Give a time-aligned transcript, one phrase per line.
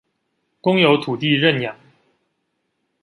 [0.61, 1.75] 公有土地認養